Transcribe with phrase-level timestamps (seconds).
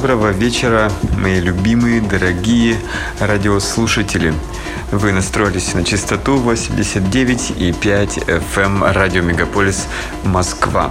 [0.00, 2.78] Доброго вечера, мои любимые, дорогие
[3.18, 4.32] радиослушатели.
[4.90, 7.68] Вы настроились на частоту 89,5
[8.26, 9.86] FM эм радио Мегаполис
[10.24, 10.90] Москва.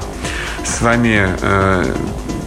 [0.63, 1.95] С вами э,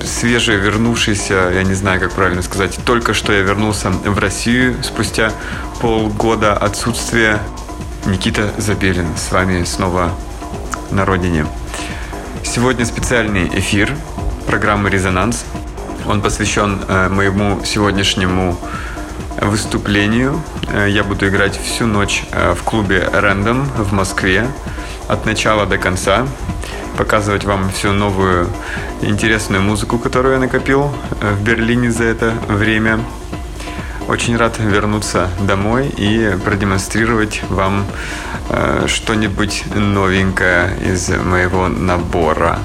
[0.04, 5.32] свежий вернувшийся, я не знаю, как правильно сказать, только что я вернулся в Россию спустя
[5.80, 7.40] полгода отсутствия.
[8.06, 10.12] Никита Забелин с вами снова
[10.92, 11.44] на родине.
[12.44, 13.92] Сегодня специальный эфир
[14.46, 15.44] программы «Резонанс»,
[16.06, 18.58] он посвящен э, моему сегодняшнему
[19.40, 20.40] выступлению.
[20.72, 24.46] Э, я буду играть всю ночь э, в клубе Random в Москве
[25.08, 26.26] от начала до конца,
[26.96, 28.48] показывать вам всю новую
[29.00, 33.00] интересную музыку, которую я накопил в Берлине за это время.
[34.08, 37.86] Очень рад вернуться домой и продемонстрировать вам
[38.86, 42.58] что-нибудь новенькое из моего набора.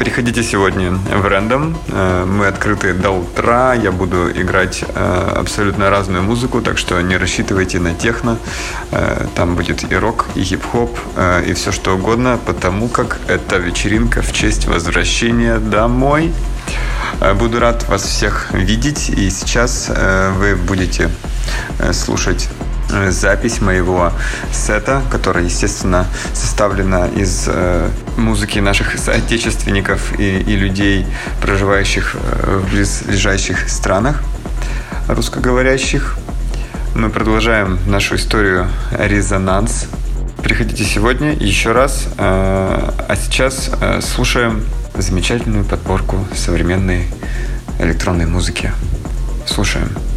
[0.00, 1.76] Приходите сегодня в Рэндом.
[1.88, 3.74] Э, мы открыты до утра.
[3.74, 8.38] Я буду играть э, абсолютно разную музыку, так что не рассчитывайте на техно.
[8.92, 10.98] Э, там будет и рок, и хип-хоп,
[11.46, 16.32] и все что угодно, потому как это вечеринка в честь возвращения домой.
[17.38, 19.10] Буду рад вас всех видеть.
[19.10, 19.90] И сейчас
[20.38, 21.10] вы будете
[21.92, 22.48] слушать
[23.08, 24.12] запись моего
[24.50, 27.48] сета, которая, естественно, составлена из
[28.16, 31.06] музыки наших соотечественников и, и людей,
[31.40, 34.22] проживающих э, в близлежащих странах
[35.08, 36.16] русскоговорящих.
[36.94, 39.86] Мы продолжаем нашу историю «Резонанс».
[40.42, 42.08] Приходите сегодня еще раз.
[42.16, 43.70] А сейчас
[44.00, 44.64] слушаем
[44.96, 47.06] замечательную подборку современной
[47.78, 48.72] электронной музыки.
[49.46, 50.09] Слушаем.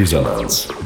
[0.00, 0.79] Резонанс.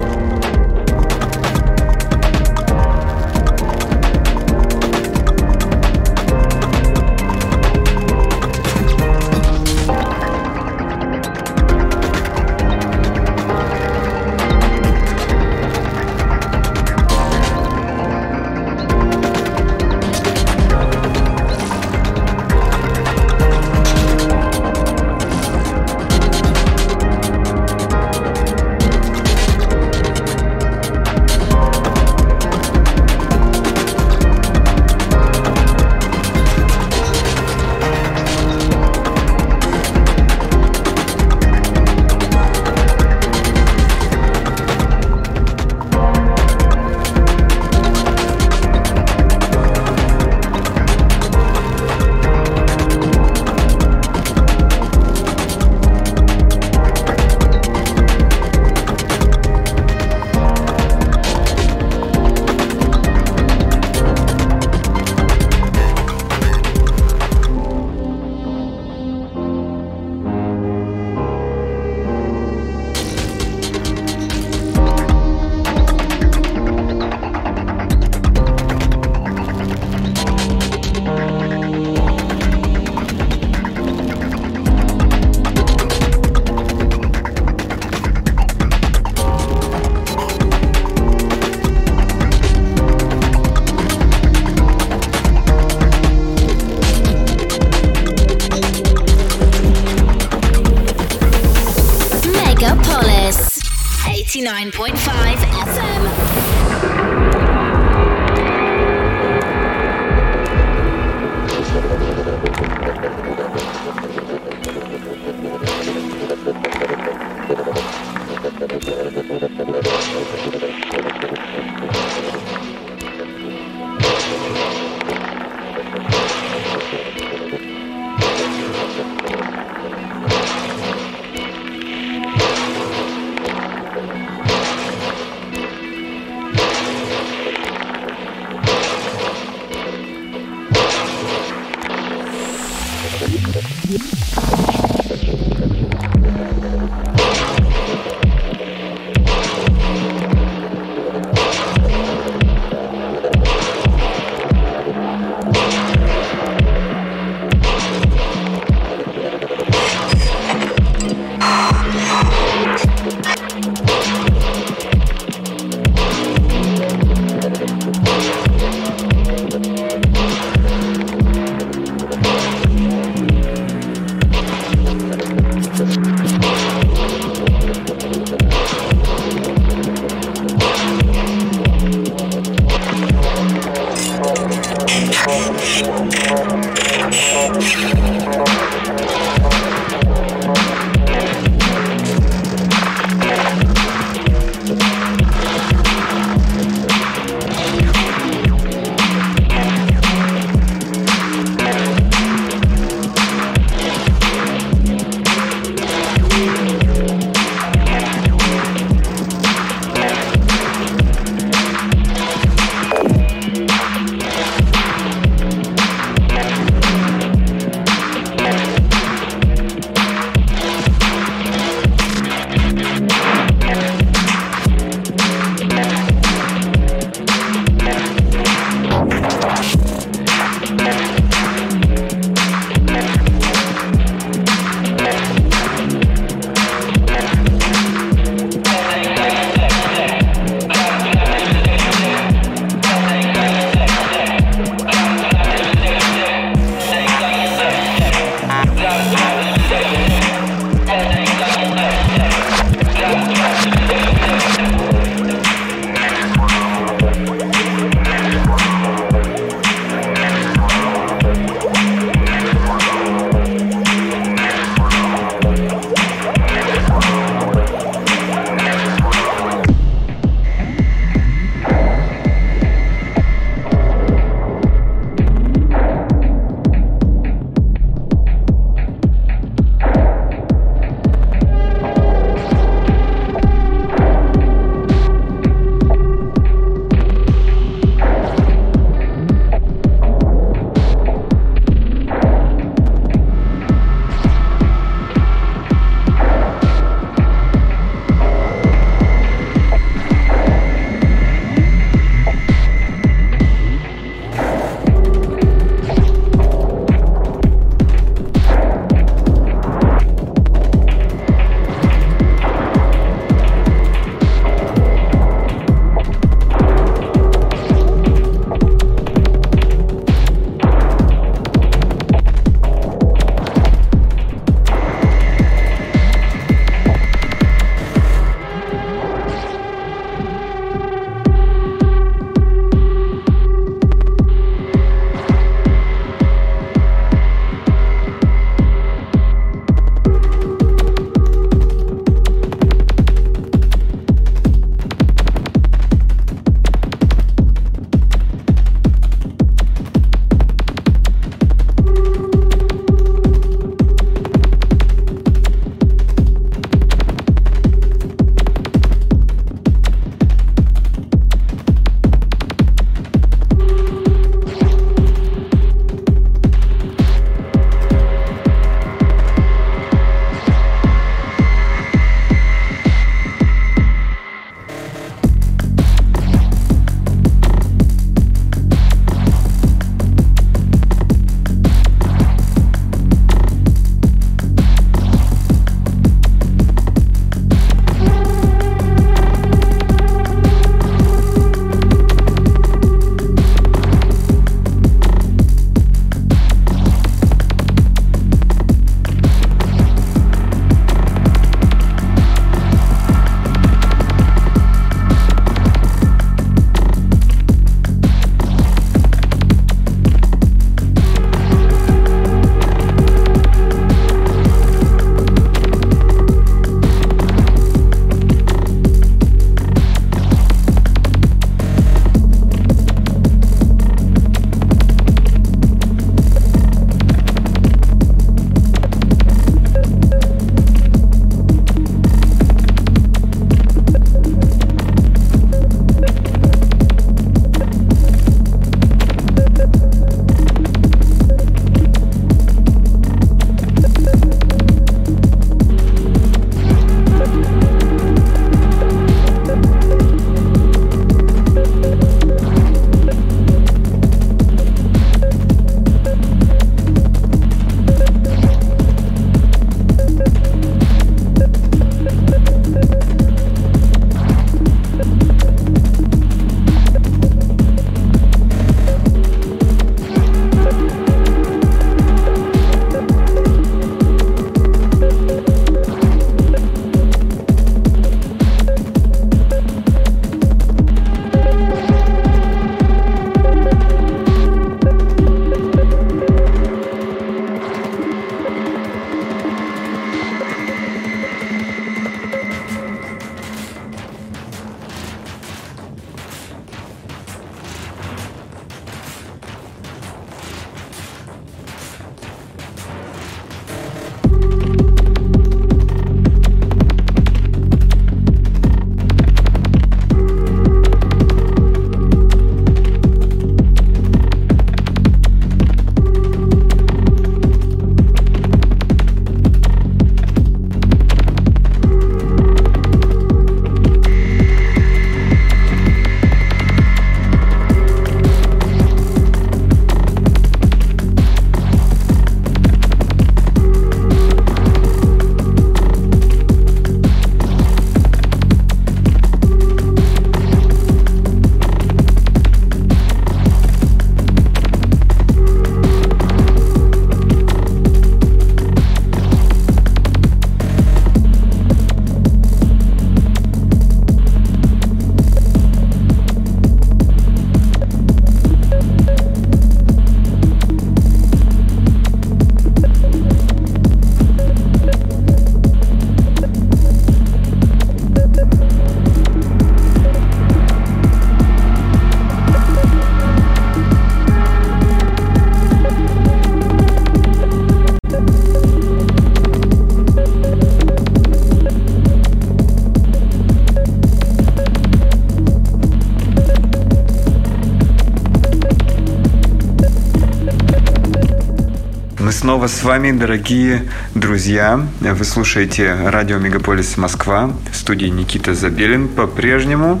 [592.46, 594.80] Снова с вами, дорогие друзья.
[595.00, 597.50] Вы слушаете радио Мегаполис Москва.
[597.72, 600.00] В студии Никита Забелин по-прежнему.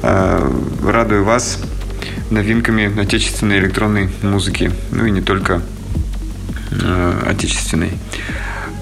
[0.00, 0.48] Э,
[0.84, 1.58] радую вас
[2.30, 4.70] новинками отечественной электронной музыки.
[4.92, 5.62] Ну и не только
[6.70, 7.90] э, отечественной.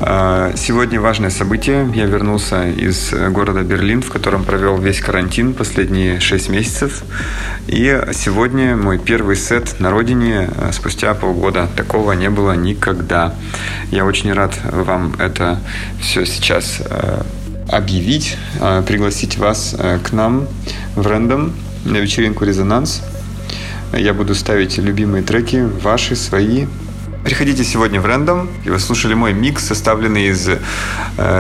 [0.05, 1.91] А, сегодня важное событие.
[1.95, 7.05] Я вернулся из города Берлин, в котором провел весь карантин последние шесть месяцев.
[7.67, 11.69] И сегодня мой первый сет на родине а, спустя полгода.
[11.77, 13.35] Такого не было никогда.
[13.91, 15.61] Я очень рад вам это
[16.01, 17.25] все сейчас а,
[17.71, 18.37] объявить,
[18.87, 20.49] пригласить вас к нам
[20.97, 21.55] в Рэндом
[21.85, 23.03] на вечеринку «Резонанс».
[23.93, 26.67] Я буду ставить любимые треки, ваши, свои,
[27.25, 30.59] Приходите сегодня в Random, и вы слушали мой микс, составленный из э,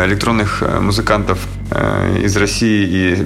[0.06, 1.40] электронных э, музыкантов
[1.72, 3.22] э, из России и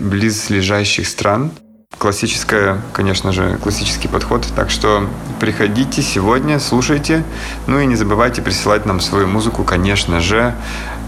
[0.00, 1.52] близлежащих стран.
[1.98, 4.46] Классическая, конечно же, классический подход.
[4.56, 5.06] Так что
[5.38, 7.24] приходите сегодня, слушайте.
[7.66, 10.54] Ну и не забывайте присылать нам свою музыку, конечно же.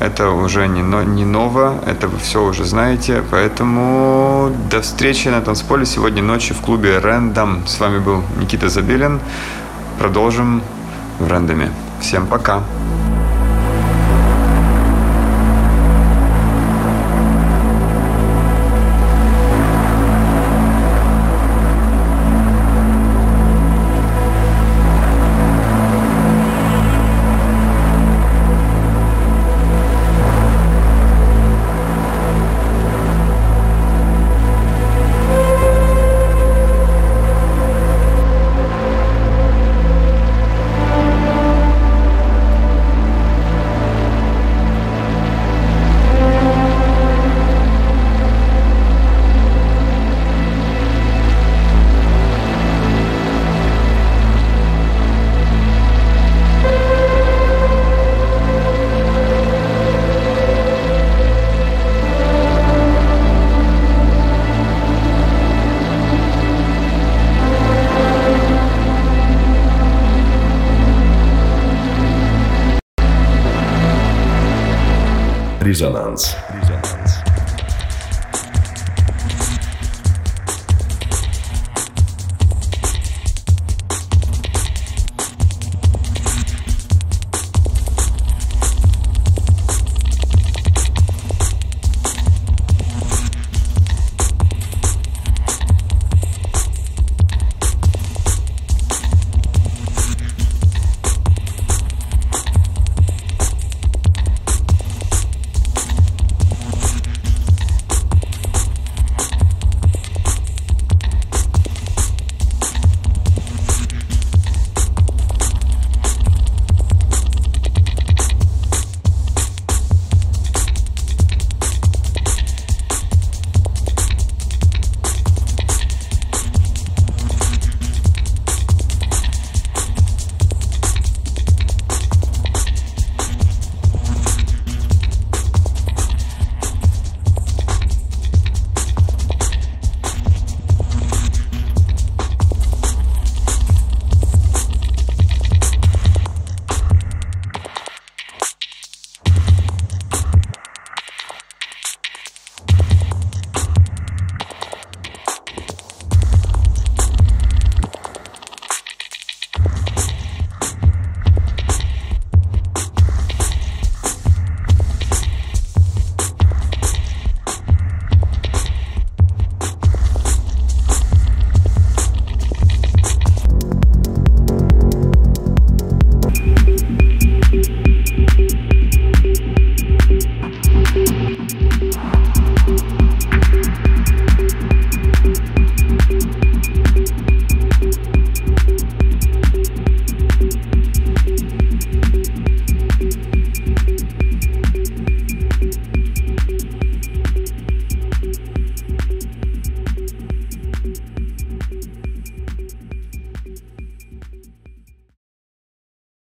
[0.00, 3.22] Это уже не, но, не ново, это вы все уже знаете.
[3.30, 7.66] Поэтому до встречи на танцполе сегодня ночью в клубе Random.
[7.66, 9.20] С вами был Никита Забелин.
[9.98, 10.62] Продолжим
[11.18, 11.70] в рандоме.
[12.00, 12.62] Всем пока!
[12.62, 13.13] Резонанс.